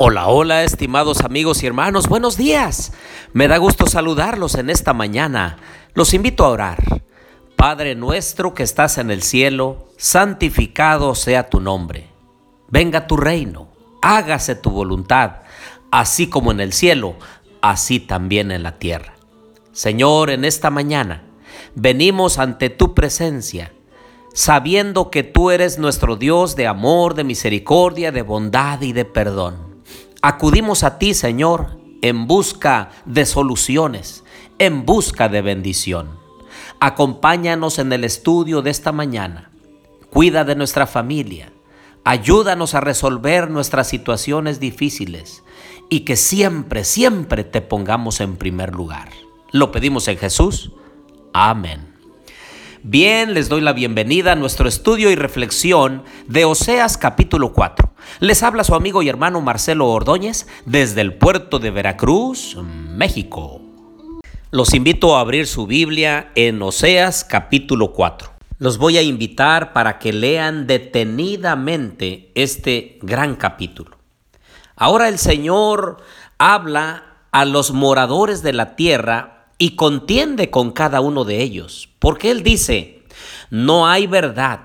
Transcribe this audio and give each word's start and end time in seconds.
Hola, 0.00 0.28
hola, 0.28 0.64
estimados 0.64 1.22
amigos 1.22 1.62
y 1.62 1.66
hermanos, 1.66 2.08
buenos 2.08 2.36
días. 2.36 2.92
Me 3.32 3.48
da 3.48 3.56
gusto 3.56 3.86
saludarlos 3.86 4.54
en 4.56 4.70
esta 4.70 4.92
mañana. 4.92 5.58
Los 5.94 6.12
invito 6.14 6.44
a 6.44 6.50
orar. 6.50 7.02
Padre 7.56 7.94
nuestro 7.94 8.54
que 8.54 8.62
estás 8.62 8.98
en 8.98 9.10
el 9.10 9.22
cielo, 9.22 9.88
santificado 9.96 11.14
sea 11.14 11.48
tu 11.48 11.60
nombre. 11.60 12.08
Venga 12.68 13.06
tu 13.06 13.16
reino, 13.16 13.67
hágase 14.02 14.54
tu 14.54 14.70
voluntad, 14.70 15.42
así 15.90 16.28
como 16.28 16.52
en 16.52 16.60
el 16.60 16.72
cielo, 16.72 17.16
así 17.60 18.00
también 18.00 18.50
en 18.50 18.62
la 18.62 18.78
tierra. 18.78 19.14
Señor, 19.72 20.30
en 20.30 20.44
esta 20.44 20.70
mañana 20.70 21.22
venimos 21.74 22.38
ante 22.38 22.70
tu 22.70 22.94
presencia, 22.94 23.72
sabiendo 24.34 25.10
que 25.10 25.22
tú 25.22 25.50
eres 25.50 25.78
nuestro 25.78 26.16
Dios 26.16 26.56
de 26.56 26.66
amor, 26.66 27.14
de 27.14 27.24
misericordia, 27.24 28.12
de 28.12 28.22
bondad 28.22 28.80
y 28.82 28.92
de 28.92 29.04
perdón. 29.04 29.56
Acudimos 30.20 30.82
a 30.82 30.98
ti, 30.98 31.14
Señor, 31.14 31.78
en 32.02 32.26
busca 32.26 32.90
de 33.04 33.26
soluciones, 33.26 34.24
en 34.58 34.84
busca 34.84 35.28
de 35.28 35.42
bendición. 35.42 36.18
Acompáñanos 36.80 37.78
en 37.78 37.92
el 37.92 38.04
estudio 38.04 38.62
de 38.62 38.70
esta 38.70 38.92
mañana. 38.92 39.50
Cuida 40.10 40.44
de 40.44 40.54
nuestra 40.56 40.86
familia. 40.86 41.52
Ayúdanos 42.10 42.74
a 42.74 42.80
resolver 42.80 43.50
nuestras 43.50 43.86
situaciones 43.86 44.60
difíciles 44.60 45.44
y 45.90 46.06
que 46.06 46.16
siempre, 46.16 46.84
siempre 46.84 47.44
te 47.44 47.60
pongamos 47.60 48.22
en 48.22 48.38
primer 48.38 48.74
lugar. 48.74 49.10
Lo 49.52 49.70
pedimos 49.72 50.08
en 50.08 50.16
Jesús. 50.16 50.72
Amén. 51.34 51.94
Bien, 52.82 53.34
les 53.34 53.50
doy 53.50 53.60
la 53.60 53.74
bienvenida 53.74 54.32
a 54.32 54.36
nuestro 54.36 54.70
estudio 54.70 55.10
y 55.10 55.16
reflexión 55.16 56.02
de 56.26 56.46
Oseas 56.46 56.96
capítulo 56.96 57.52
4. 57.52 57.92
Les 58.20 58.42
habla 58.42 58.64
su 58.64 58.74
amigo 58.74 59.02
y 59.02 59.10
hermano 59.10 59.42
Marcelo 59.42 59.86
Ordóñez 59.88 60.46
desde 60.64 61.02
el 61.02 61.12
puerto 61.12 61.58
de 61.58 61.70
Veracruz, 61.70 62.56
México. 62.56 63.60
Los 64.50 64.72
invito 64.72 65.14
a 65.14 65.20
abrir 65.20 65.46
su 65.46 65.66
Biblia 65.66 66.32
en 66.36 66.62
Oseas 66.62 67.22
capítulo 67.22 67.92
4. 67.92 68.37
Los 68.58 68.78
voy 68.78 68.98
a 68.98 69.02
invitar 69.02 69.72
para 69.72 70.00
que 70.00 70.12
lean 70.12 70.66
detenidamente 70.66 72.32
este 72.34 72.98
gran 73.02 73.36
capítulo. 73.36 73.96
Ahora 74.74 75.08
el 75.08 75.18
Señor 75.18 75.98
habla 76.38 77.04
a 77.30 77.44
los 77.44 77.70
moradores 77.70 78.42
de 78.42 78.52
la 78.52 78.74
tierra 78.74 79.46
y 79.58 79.76
contiende 79.76 80.50
con 80.50 80.72
cada 80.72 81.00
uno 81.00 81.24
de 81.24 81.40
ellos, 81.40 81.88
porque 82.00 82.32
Él 82.32 82.42
dice, 82.42 83.02
no 83.50 83.86
hay 83.86 84.08
verdad, 84.08 84.60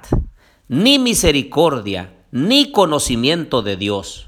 ni 0.67 0.97
misericordia, 0.97 2.13
ni 2.31 2.71
conocimiento 2.71 3.61
de 3.61 3.77
Dios. 3.77 4.27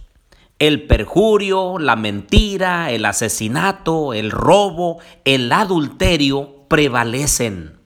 El 0.59 0.85
perjurio, 0.85 1.79
la 1.79 1.95
mentira, 1.95 2.91
el 2.91 3.03
asesinato, 3.05 4.13
el 4.13 4.29
robo, 4.29 4.99
el 5.25 5.51
adulterio 5.51 6.65
prevalecen. 6.67 7.84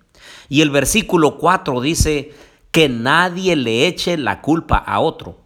Y 0.49 0.61
el 0.61 0.71
versículo 0.71 1.37
4 1.37 1.79
dice 1.79 2.33
que 2.71 2.89
nadie 2.89 3.55
le 3.55 3.87
eche 3.87 4.17
la 4.17 4.41
culpa 4.41 4.77
a 4.77 4.99
otro, 4.99 5.37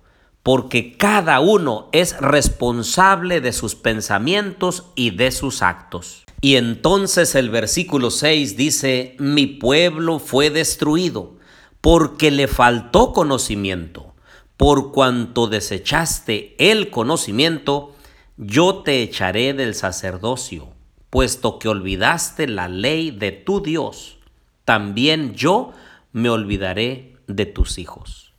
porque 0.42 0.98
cada 0.98 1.40
uno 1.42 1.90
es 1.92 2.18
responsable 2.20 3.42
de 3.42 3.54
sus 3.54 3.76
pensamientos 3.76 4.86
y 4.95 5.12
de 5.12 5.32
sus 5.32 5.62
actos. 5.62 6.23
Y 6.42 6.56
entonces 6.56 7.36
el 7.36 7.50
versículo 7.50 8.12
6 8.12 8.58
dice, 8.58 9.16
mi 9.20 9.48
pueblo 9.48 10.20
fue 10.20 10.50
destruido 10.50 11.38
porque 11.80 12.32
le 12.32 12.48
faltó 12.48 13.14
conocimiento. 13.14 14.14
Por 14.58 14.92
cuanto 14.92 15.48
desechaste 15.48 16.56
el 16.58 16.89
conocimiento, 16.89 17.94
yo 18.38 18.83
te 18.83 19.02
echaré 19.02 19.54
del 19.54 19.76
sacerdocio, 19.76 20.70
puesto 21.10 21.60
que 21.60 21.70
olvidaste 21.70 22.48
la 22.48 22.67
ley 22.67 23.11
de 23.11 23.32
tu 23.32 23.61
Dios. 23.61 24.17
También 24.66 25.34
yo 25.34 25.74
me 26.12 26.30
olvidaré 26.30 27.18
de 27.28 27.46
tus 27.46 27.78
hijos. 27.78 28.34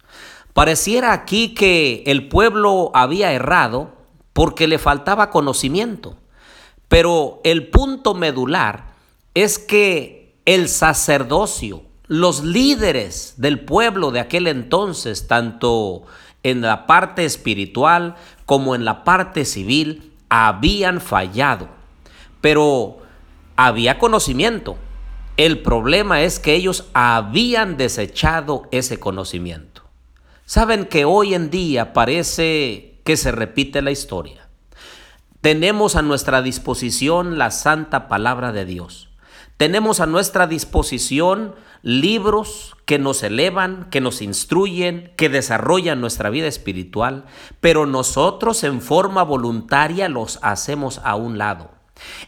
Pareciera 0.53 1.13
aquí 1.13 1.55
que 1.55 2.05
el 2.07 2.29
pueblo 2.29 2.93
había 2.95 3.33
errado 3.33 3.93
porque 4.33 4.69
le 4.69 4.79
faltaba 4.79 5.31
conocimiento. 5.31 6.17
Pero 6.89 7.41
el 7.45 7.69
punto 7.69 8.15
medular 8.15 8.95
es 9.35 9.59
que 9.59 10.37
el 10.45 10.69
sacerdocio, 10.69 11.83
los 12.07 12.45
líderes 12.45 13.35
del 13.39 13.61
pueblo 13.61 14.13
de 14.13 14.21
aquel 14.21 14.47
entonces, 14.47 15.27
tanto 15.27 16.05
en 16.43 16.61
la 16.61 16.87
parte 16.87 17.25
espiritual 17.25 18.15
como 18.47 18.75
en 18.75 18.85
la 18.85 19.03
parte 19.03 19.45
civil, 19.45 20.13
habían 20.29 21.01
fallado. 21.01 21.69
Pero 22.41 22.99
había 23.57 23.99
conocimiento. 23.99 24.77
El 25.37 25.63
problema 25.63 26.23
es 26.23 26.39
que 26.39 26.55
ellos 26.55 26.87
habían 26.93 27.77
desechado 27.77 28.69
ese 28.71 29.01
conocimiento. 29.01 29.83
Saben 30.47 30.85
que 30.85 31.05
hoy 31.05 31.35
en 31.35 31.51
día 31.51 31.93
parece 31.93 33.01
que 33.05 33.17
se 33.17 33.33
repite 33.33 33.83
la 33.83 33.91
historia. 33.91 34.49
Tenemos 35.41 35.97
a 35.97 36.03
nuestra 36.03 36.41
disposición 36.41 37.37
la 37.37 37.51
santa 37.51 38.07
palabra 38.07 38.53
de 38.53 38.65
Dios. 38.65 39.09
Tenemos 39.57 39.99
a 39.99 40.07
nuestra 40.07 40.47
disposición 40.47 41.57
libros 41.83 42.77
que 42.87 43.01
nos 43.01 43.23
elevan, 43.25 43.89
que 43.91 44.01
nos 44.01 44.23
instruyen, 44.23 45.13
que 45.17 45.29
desarrollan 45.29 46.01
nuestra 46.01 46.31
vida 46.31 46.47
espiritual, 46.47 47.25
pero 47.61 47.87
nosotros 47.87 48.63
en 48.63 48.81
forma 48.81 49.25
voluntaria 49.25 50.09
los 50.09 50.39
hacemos 50.43 51.01
a 51.03 51.17
un 51.17 51.39
lado. 51.39 51.74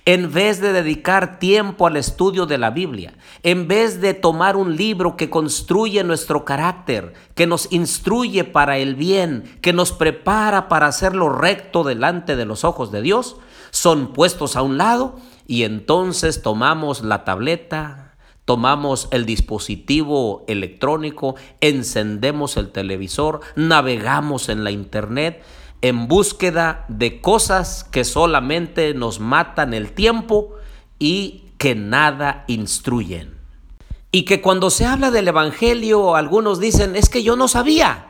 En 0.05 0.33
vez 0.33 0.61
de 0.61 0.73
dedicar 0.73 1.39
tiempo 1.39 1.87
al 1.87 1.97
estudio 1.97 2.47
de 2.47 2.59
la 2.59 2.71
Biblia, 2.71 3.15
en 3.43 3.67
vez 3.67 4.01
de 4.01 4.15
tomar 4.15 4.57
un 4.57 4.77
libro 4.77 5.17
que 5.17 5.29
construye 5.29 6.05
nuestro 6.05 6.45
carácter, 6.45 7.15
que 7.35 7.47
nos 7.47 7.73
instruye 7.73 8.45
para 8.45 8.79
el 8.79 8.95
bien, 8.95 9.59
que 9.61 9.73
nos 9.73 9.93
prepara 9.93 10.69
para 10.69 10.87
hacer 10.87 11.17
lo 11.17 11.29
recto 11.29 11.83
delante 11.83 12.37
de 12.37 12.45
los 12.45 12.65
ojos 12.65 12.93
de 12.93 13.03
Dios, 13.03 13.37
son 13.71 14.13
puestos 14.13 14.57
a 14.57 14.63
un 14.63 14.79
lado 14.79 15.17
y 15.47 15.65
entonces 15.65 16.43
tomamos 16.43 17.03
la 17.03 17.25
tableta, 17.25 18.15
tomamos 18.45 19.09
el 19.11 19.27
dispositivo 19.27 20.45
electrónico, 20.47 21.35
encendemos 21.61 22.57
el 22.57 22.71
televisor, 22.71 23.41
navegamos 23.57 24.49
en 24.49 24.63
la 24.63 24.71
internet 24.71 25.43
en 25.89 26.09
búsqueda 26.09 26.85
de 26.89 27.21
cosas 27.21 27.85
que 27.85 28.05
solamente 28.05 28.93
nos 28.95 29.21
matan 29.21 29.73
el 29.73 29.93
tiempo 29.93 30.55
y 30.99 31.45
que 31.59 31.75
nada 31.75 32.45
instruyen. 32.49 33.37
Y 34.11 34.25
que 34.25 34.41
cuando 34.41 34.71
se 34.71 34.87
habla 34.87 35.11
del 35.11 35.29
Evangelio 35.29 36.17
algunos 36.17 36.59
dicen, 36.59 36.97
es 36.97 37.09
que 37.09 37.23
yo 37.23 37.37
no 37.37 37.49
sabía. 37.49 38.09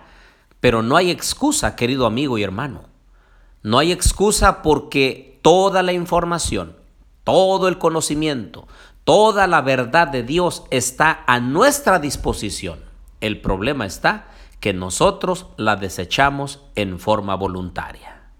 Pero 0.61 0.83
no 0.83 0.97
hay 0.97 1.11
excusa, 1.11 1.77
querido 1.77 2.07
amigo 2.07 2.39
y 2.39 2.43
hermano. 2.43 2.85
No 3.63 3.79
hay 3.79 3.93
excusa 3.93 4.63
porque 4.63 5.39
toda 5.43 5.83
la 5.83 5.93
información, 5.93 6.77
todo 7.25 7.69
el 7.69 7.79
conocimiento, 7.79 8.67
toda 9.05 9.47
la 9.47 9.61
verdad 9.61 10.09
de 10.09 10.23
Dios 10.23 10.65
está 10.71 11.25
a 11.27 11.41
nuestra 11.41 11.99
disposición. 11.99 12.79
El 13.21 13.41
problema 13.41 13.85
está 13.85 14.29
que 14.61 14.73
nosotros 14.73 15.47
la 15.57 15.77
desechamos 15.77 16.61
en 16.75 16.99
forma 16.99 17.35
voluntaria. 17.35 18.31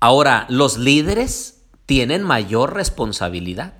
Ahora, 0.00 0.46
los 0.48 0.78
líderes 0.78 1.62
tienen 1.86 2.22
mayor 2.22 2.74
responsabilidad 2.74 3.74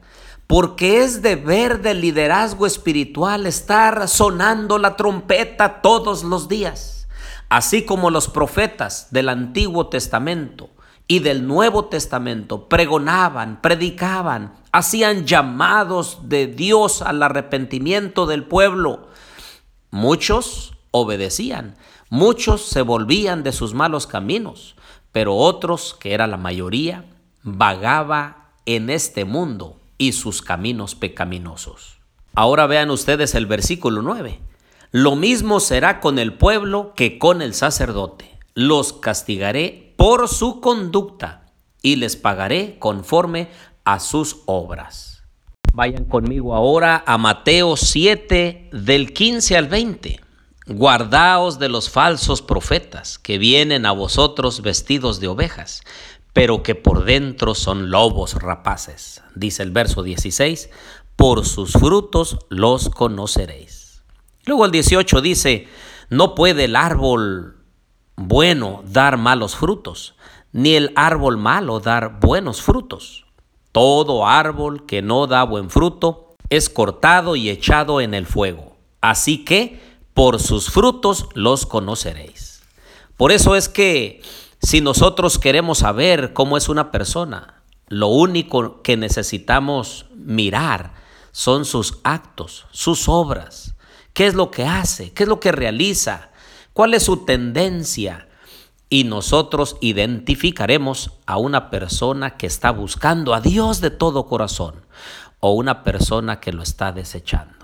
porque 0.47 1.03
es 1.03 1.23
deber 1.23 1.81
del 1.81 2.01
liderazgo 2.01 2.67
espiritual 2.67 3.47
estar 3.47 4.07
sonando 4.07 4.79
la 4.79 4.97
trompeta 4.97 5.81
todos 5.81 6.25
los 6.25 6.49
días, 6.49 7.09
así 7.49 7.85
como 7.85 8.11
los 8.11 8.29
profetas 8.29 9.09
del 9.11 9.31
Antiguo 9.31 9.89
Testamento 9.89 10.69
y 11.09 11.21
del 11.21 11.47
Nuevo 11.47 11.87
Testamento 11.87 12.69
pregonaban, 12.69 13.61
predicaban, 13.61 14.55
hacían 14.73 15.27
llamados 15.27 16.29
de 16.29 16.47
Dios 16.47 17.03
al 17.03 17.23
arrepentimiento 17.23 18.27
del 18.27 18.45
pueblo. 18.45 19.09
Muchos 19.91 20.72
obedecían. 20.93 21.77
Muchos 22.09 22.63
se 22.63 22.83
volvían 22.83 23.43
de 23.43 23.51
sus 23.51 23.75
malos 23.75 24.07
caminos, 24.07 24.77
pero 25.11 25.35
otros, 25.35 25.97
que 25.99 26.15
era 26.15 26.29
la 26.29 26.37
mayoría, 26.37 27.05
vagaba 27.43 28.53
en 28.67 28.89
este 28.91 29.25
mundo 29.25 29.81
y 29.99 30.13
sus 30.13 30.41
caminos 30.43 30.95
pecaminosos. 30.95 31.99
Ahora 32.35 32.67
vean 32.67 32.91
ustedes 32.91 33.35
el 33.35 33.47
versículo 33.47 34.03
9. 34.03 34.41
Lo 34.91 35.17
mismo 35.17 35.61
será 35.61 36.01
con 36.01 36.19
el 36.19 36.35
pueblo 36.35 36.93
que 36.95 37.19
con 37.19 37.43
el 37.43 37.55
sacerdote. 37.55 38.39
Los 38.55 38.93
castigaré 38.93 39.95
por 39.97 40.29
su 40.29 40.61
conducta 40.61 41.47
y 41.83 41.97
les 41.97 42.17
pagaré 42.17 42.79
conforme 42.79 43.49
a 43.85 44.01
sus 44.01 44.43
obras. 44.47 45.23
Vayan 45.73 46.05
conmigo 46.05 46.55
ahora 46.55 47.03
a 47.07 47.17
Mateo 47.17 47.77
7 47.77 48.71
del 48.73 49.13
15 49.13 49.57
al 49.57 49.69
20. 49.69 50.21
Guardaos 50.75 51.59
de 51.59 51.69
los 51.69 51.91
falsos 51.91 52.41
profetas 52.41 53.19
que 53.19 53.39
vienen 53.39 53.85
a 53.85 53.93
vosotros 53.93 54.63
vestidos 54.63 55.21
de 55.21 55.29
ovejas, 55.29 55.83
pero 56.33 56.63
que 56.63 56.75
por 56.75 57.05
dentro 57.05 57.55
son 57.55 57.91
lobos 57.91 58.35
rapaces. 58.35 59.23
Dice 59.35 59.63
el 59.63 59.71
verso 59.71 60.03
16, 60.03 60.71
por 61.17 61.45
sus 61.45 61.73
frutos 61.73 62.39
los 62.49 62.89
conoceréis. 62.89 64.03
Luego 64.47 64.65
el 64.65 64.71
18 64.71 65.21
dice, 65.21 65.69
no 66.09 66.35
puede 66.35 66.65
el 66.65 66.77
árbol 66.77 67.57
bueno 68.17 68.83
dar 68.87 69.19
malos 69.19 69.57
frutos, 69.57 70.15
ni 70.53 70.75
el 70.75 70.93
árbol 70.97 71.37
malo 71.37 71.81
dar 71.81 72.19
buenos 72.21 72.63
frutos. 72.63 73.27
Todo 73.73 74.27
árbol 74.27 74.87
que 74.87 75.03
no 75.03 75.27
da 75.27 75.45
buen 75.45 75.71
fruto 75.71 76.35
es 76.51 76.69
cortado 76.69 77.37
y 77.37 77.51
echado 77.51 78.01
en 78.01 78.15
el 78.15 78.27
fuego. 78.27 78.77
Así 79.01 79.45
que, 79.45 79.92
por 80.15 80.41
sus 80.41 80.71
frutos 80.71 81.29
los 81.35 81.67
conoceréis. 81.67 82.63
Por 83.17 83.33
eso 83.33 83.57
es 83.57 83.69
que 83.69 84.23
si 84.61 84.81
nosotros 84.81 85.39
queremos 85.39 85.79
saber 85.79 86.33
cómo 86.33 86.57
es 86.57 86.69
una 86.69 86.91
persona, 86.91 87.63
lo 87.89 88.09
único 88.09 88.83
que 88.83 88.97
necesitamos 88.97 90.07
mirar 90.15 90.95
son 91.33 91.65
sus 91.65 91.99
actos, 92.05 92.67
sus 92.71 93.09
obras. 93.09 93.75
¿Qué 94.13 94.27
es 94.27 94.35
lo 94.35 94.51
que 94.51 94.65
hace? 94.65 95.13
¿Qué 95.13 95.23
es 95.25 95.29
lo 95.29 95.41
que 95.41 95.53
realiza? 95.53 96.31
¿Cuál 96.73 96.95
es 96.95 97.03
su 97.03 97.25
tendencia? 97.25 98.29
Y 98.89 99.05
nosotros 99.05 99.77
identificaremos 99.81 101.13
a 101.27 101.39
una 101.39 101.71
persona 101.71 102.37
que 102.37 102.47
está 102.47 102.71
buscando 102.71 103.35
a 103.35 103.41
Dios 103.41 103.81
de 103.81 103.91
todo 103.91 104.27
corazón 104.27 104.87
o 105.41 105.53
una 105.53 105.83
persona 105.83 106.41
que 106.41 106.53
lo 106.53 106.63
está 106.63 106.93
desechando. 106.93 107.62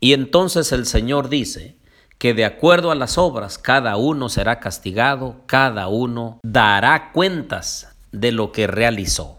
Y 0.00 0.12
entonces 0.12 0.72
el 0.72 0.86
Señor 0.86 1.28
dice 1.28 1.76
que 2.18 2.34
de 2.34 2.44
acuerdo 2.44 2.90
a 2.90 2.94
las 2.94 3.18
obras 3.18 3.58
cada 3.58 3.96
uno 3.96 4.28
será 4.28 4.60
castigado, 4.60 5.42
cada 5.46 5.88
uno 5.88 6.40
dará 6.42 7.12
cuentas 7.12 7.96
de 8.12 8.32
lo 8.32 8.52
que 8.52 8.66
realizó. 8.66 9.38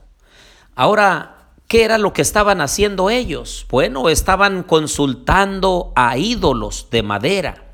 Ahora, 0.76 1.50
¿qué 1.68 1.84
era 1.84 1.98
lo 1.98 2.14
que 2.14 2.22
estaban 2.22 2.62
haciendo 2.62 3.10
ellos? 3.10 3.66
Bueno, 3.70 4.10
estaban 4.10 4.64
consultando 4.64 5.92
a 5.96 6.18
ídolos 6.18 6.88
de 6.90 7.04
madera 7.04 7.70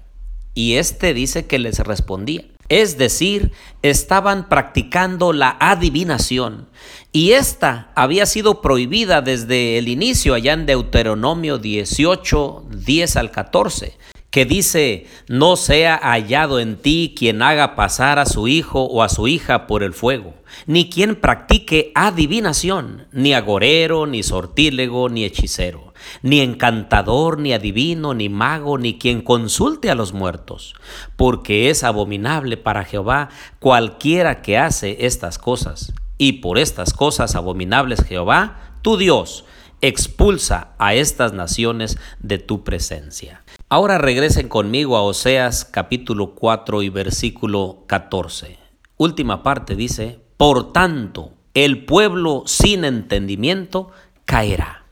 y 0.56 0.76
este 0.76 1.14
dice 1.14 1.46
que 1.46 1.60
les 1.60 1.80
respondía. 1.80 2.46
Es 2.70 2.98
decir, 2.98 3.52
estaban 3.82 4.50
practicando 4.50 5.34
la 5.34 5.56
adivinación. 5.60 6.68
Y 7.12 7.32
esta 7.32 7.92
había 7.96 8.26
sido 8.26 8.62
prohibida 8.62 9.22
desde 9.22 9.78
el 9.78 9.88
inicio 9.88 10.34
allá 10.34 10.54
en 10.54 10.66
Deuteronomio 10.66 11.58
18, 11.58 12.66
10 12.70 13.16
al 13.16 13.32
14 13.32 13.98
que 14.36 14.44
dice, 14.44 15.08
no 15.30 15.56
sea 15.56 15.96
hallado 15.96 16.60
en 16.60 16.76
ti 16.76 17.16
quien 17.18 17.42
haga 17.42 17.74
pasar 17.74 18.20
a 18.20 18.26
su 18.26 18.50
hijo 18.50 18.84
o 18.84 19.02
a 19.02 19.08
su 19.08 19.30
hija 19.30 19.66
por 19.66 19.82
el 19.82 19.94
fuego, 19.94 20.34
ni 20.66 20.90
quien 20.90 21.16
practique 21.16 21.94
adivinación, 21.96 23.08
ni 23.14 23.34
agorero, 23.34 24.08
ni 24.08 24.24
sortílego, 24.24 25.08
ni 25.08 25.24
hechicero, 25.24 25.94
ni 26.22 26.42
encantador, 26.42 27.40
ni 27.40 27.54
adivino, 27.54 28.14
ni 28.14 28.28
mago, 28.28 28.78
ni 28.78 28.98
quien 28.98 29.22
consulte 29.22 29.90
a 29.90 29.96
los 29.96 30.12
muertos, 30.12 30.76
porque 31.16 31.70
es 31.70 31.86
abominable 31.86 32.58
para 32.58 32.84
Jehová 32.84 33.30
cualquiera 33.60 34.42
que 34.42 34.58
hace 34.58 35.06
estas 35.06 35.38
cosas. 35.38 35.94
Y 36.18 36.42
por 36.42 36.58
estas 36.58 36.92
cosas 36.92 37.36
abominables 37.36 38.04
Jehová, 38.04 38.74
tu 38.82 38.98
Dios, 38.98 39.46
expulsa 39.80 40.74
a 40.78 40.94
estas 40.94 41.32
naciones 41.32 41.98
de 42.20 42.38
tu 42.38 42.66
presencia. 42.66 43.42
Ahora 43.68 43.98
regresen 43.98 44.48
conmigo 44.48 44.96
a 44.96 45.02
Oseas 45.02 45.66
capítulo 45.66 46.36
4 46.36 46.84
y 46.84 46.90
versículo 46.90 47.84
14. 47.88 48.60
Última 48.96 49.42
parte 49.42 49.76
dice, 49.76 50.20
por 50.38 50.72
tanto, 50.72 51.34
el 51.56 51.84
pueblo 51.84 52.44
sin 52.46 52.86
entendimiento 52.86 53.90
caerá. 54.26 54.86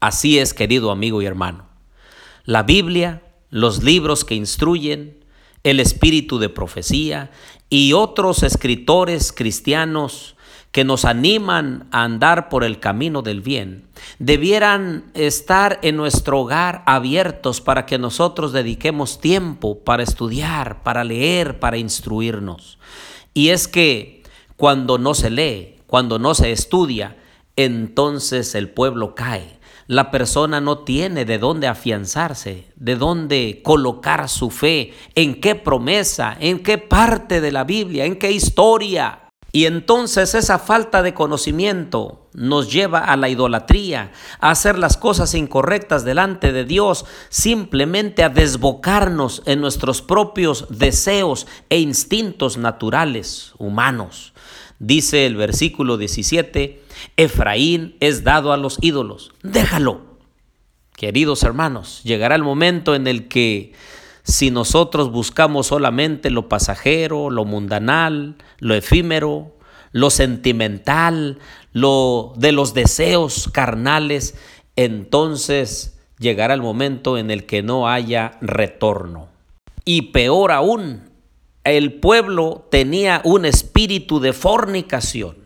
Así 0.00 0.38
es, 0.38 0.52
querido 0.52 0.90
amigo 0.90 1.22
y 1.22 1.24
hermano. 1.24 1.66
La 2.44 2.62
Biblia, 2.62 3.22
los 3.48 3.82
libros 3.82 4.26
que 4.26 4.34
instruyen, 4.34 5.24
el 5.62 5.80
espíritu 5.80 6.38
de 6.38 6.50
profecía 6.50 7.30
y 7.70 7.94
otros 7.94 8.42
escritores 8.42 9.32
cristianos 9.32 10.36
que 10.74 10.82
nos 10.82 11.04
animan 11.04 11.86
a 11.92 12.02
andar 12.02 12.48
por 12.48 12.64
el 12.64 12.80
camino 12.80 13.22
del 13.22 13.42
bien, 13.42 13.84
debieran 14.18 15.04
estar 15.14 15.78
en 15.82 15.96
nuestro 15.96 16.40
hogar 16.40 16.82
abiertos 16.84 17.60
para 17.60 17.86
que 17.86 17.96
nosotros 17.96 18.52
dediquemos 18.52 19.20
tiempo 19.20 19.78
para 19.84 20.02
estudiar, 20.02 20.82
para 20.82 21.04
leer, 21.04 21.60
para 21.60 21.76
instruirnos. 21.76 22.80
Y 23.34 23.50
es 23.50 23.68
que 23.68 24.24
cuando 24.56 24.98
no 24.98 25.14
se 25.14 25.30
lee, 25.30 25.76
cuando 25.86 26.18
no 26.18 26.34
se 26.34 26.50
estudia, 26.50 27.18
entonces 27.54 28.56
el 28.56 28.68
pueblo 28.68 29.14
cae. 29.14 29.60
La 29.86 30.10
persona 30.10 30.60
no 30.60 30.78
tiene 30.78 31.24
de 31.24 31.38
dónde 31.38 31.68
afianzarse, 31.68 32.66
de 32.74 32.96
dónde 32.96 33.60
colocar 33.62 34.28
su 34.28 34.50
fe, 34.50 34.92
en 35.14 35.40
qué 35.40 35.54
promesa, 35.54 36.36
en 36.40 36.64
qué 36.64 36.78
parte 36.78 37.40
de 37.40 37.52
la 37.52 37.62
Biblia, 37.62 38.06
en 38.06 38.16
qué 38.16 38.32
historia. 38.32 39.20
Y 39.54 39.66
entonces 39.66 40.34
esa 40.34 40.58
falta 40.58 41.00
de 41.00 41.14
conocimiento 41.14 42.26
nos 42.32 42.72
lleva 42.72 42.98
a 42.98 43.16
la 43.16 43.28
idolatría, 43.28 44.10
a 44.40 44.50
hacer 44.50 44.76
las 44.76 44.96
cosas 44.96 45.32
incorrectas 45.32 46.04
delante 46.04 46.50
de 46.50 46.64
Dios, 46.64 47.04
simplemente 47.28 48.24
a 48.24 48.30
desbocarnos 48.30 49.44
en 49.46 49.60
nuestros 49.60 50.02
propios 50.02 50.66
deseos 50.70 51.46
e 51.70 51.78
instintos 51.78 52.56
naturales 52.56 53.52
humanos. 53.56 54.32
Dice 54.80 55.24
el 55.24 55.36
versículo 55.36 55.98
17, 55.98 56.82
Efraín 57.16 57.96
es 58.00 58.24
dado 58.24 58.52
a 58.52 58.56
los 58.56 58.78
ídolos, 58.80 59.30
déjalo. 59.44 60.00
Queridos 60.96 61.44
hermanos, 61.44 62.00
llegará 62.02 62.34
el 62.34 62.42
momento 62.42 62.96
en 62.96 63.06
el 63.06 63.28
que 63.28 63.72
si 64.24 64.50
nosotros 64.50 65.12
buscamos 65.12 65.66
solamente 65.66 66.30
lo 66.30 66.48
pasajero, 66.48 67.28
lo 67.28 67.44
mundanal, 67.44 68.36
lo 68.58 68.74
efímero, 68.74 69.52
lo 69.92 70.08
sentimental, 70.08 71.38
lo 71.72 72.32
de 72.36 72.52
los 72.52 72.72
deseos 72.72 73.50
carnales, 73.52 74.34
entonces 74.76 76.00
llegará 76.18 76.54
el 76.54 76.62
momento 76.62 77.18
en 77.18 77.30
el 77.30 77.44
que 77.44 77.62
no 77.62 77.86
haya 77.86 78.38
retorno. 78.40 79.28
Y 79.84 80.12
peor 80.12 80.52
aún, 80.52 81.10
el 81.62 81.92
pueblo 81.92 82.66
tenía 82.70 83.20
un 83.24 83.44
espíritu 83.44 84.20
de 84.20 84.32
fornicación. 84.32 85.36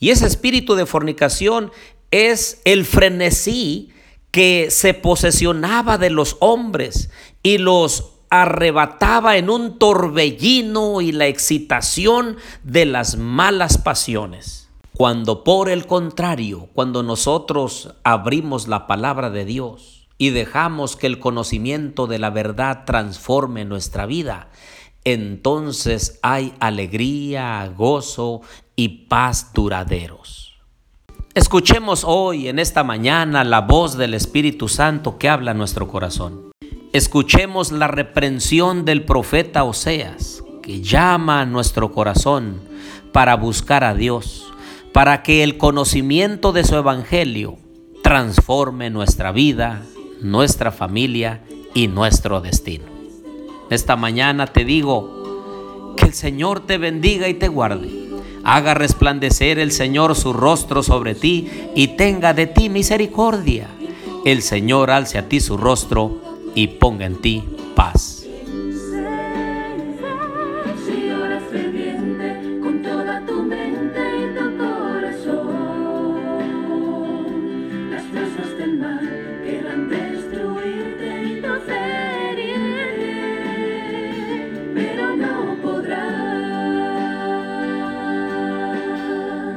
Y 0.00 0.10
ese 0.10 0.26
espíritu 0.26 0.76
de 0.76 0.86
fornicación 0.86 1.70
es 2.10 2.62
el 2.64 2.86
frenesí 2.86 3.90
que 4.30 4.68
se 4.70 4.94
posesionaba 4.94 5.98
de 5.98 6.10
los 6.10 6.36
hombres 6.40 7.10
y 7.42 7.58
los 7.58 8.13
arrebataba 8.42 9.36
en 9.36 9.50
un 9.50 9.78
torbellino 9.78 11.00
y 11.00 11.12
la 11.12 11.26
excitación 11.26 12.36
de 12.62 12.86
las 12.86 13.16
malas 13.16 13.78
pasiones. 13.78 14.68
Cuando 14.96 15.42
por 15.42 15.68
el 15.68 15.86
contrario, 15.86 16.68
cuando 16.72 17.02
nosotros 17.02 17.94
abrimos 18.04 18.68
la 18.68 18.86
palabra 18.86 19.30
de 19.30 19.44
Dios 19.44 20.08
y 20.18 20.30
dejamos 20.30 20.96
que 20.96 21.08
el 21.08 21.18
conocimiento 21.18 22.06
de 22.06 22.18
la 22.18 22.30
verdad 22.30 22.84
transforme 22.84 23.64
nuestra 23.64 24.06
vida, 24.06 24.50
entonces 25.04 26.20
hay 26.22 26.54
alegría, 26.60 27.70
gozo 27.76 28.40
y 28.76 29.06
paz 29.06 29.52
duraderos. 29.52 30.54
Escuchemos 31.34 32.04
hoy, 32.06 32.46
en 32.46 32.60
esta 32.60 32.84
mañana, 32.84 33.42
la 33.42 33.60
voz 33.60 33.96
del 33.96 34.14
Espíritu 34.14 34.68
Santo 34.68 35.18
que 35.18 35.28
habla 35.28 35.50
en 35.50 35.58
nuestro 35.58 35.88
corazón. 35.88 36.53
Escuchemos 36.94 37.72
la 37.72 37.88
reprensión 37.88 38.84
del 38.84 39.02
profeta 39.02 39.64
Oseas, 39.64 40.44
que 40.62 40.80
llama 40.80 41.40
a 41.40 41.44
nuestro 41.44 41.90
corazón 41.90 42.60
para 43.10 43.34
buscar 43.34 43.82
a 43.82 43.94
Dios, 43.94 44.46
para 44.92 45.24
que 45.24 45.42
el 45.42 45.58
conocimiento 45.58 46.52
de 46.52 46.62
su 46.62 46.76
evangelio 46.76 47.58
transforme 48.04 48.90
nuestra 48.90 49.32
vida, 49.32 49.82
nuestra 50.20 50.70
familia 50.70 51.42
y 51.74 51.88
nuestro 51.88 52.40
destino. 52.40 52.84
Esta 53.70 53.96
mañana 53.96 54.46
te 54.46 54.64
digo, 54.64 55.94
que 55.96 56.04
el 56.04 56.14
Señor 56.14 56.60
te 56.60 56.78
bendiga 56.78 57.28
y 57.28 57.34
te 57.34 57.48
guarde. 57.48 57.90
Haga 58.44 58.74
resplandecer 58.74 59.58
el 59.58 59.72
Señor 59.72 60.14
su 60.14 60.32
rostro 60.32 60.84
sobre 60.84 61.16
ti 61.16 61.50
y 61.74 61.88
tenga 61.96 62.34
de 62.34 62.46
ti 62.46 62.68
misericordia. 62.68 63.66
El 64.24 64.42
Señor 64.42 64.92
alce 64.92 65.18
a 65.18 65.28
ti 65.28 65.40
su 65.40 65.56
rostro 65.56 66.23
y 66.54 66.66
ponga 66.68 67.06
en 67.06 67.16
ti 67.20 67.42
paz. 67.74 68.13